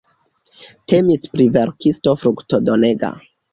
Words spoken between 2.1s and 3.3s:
fruktodonega.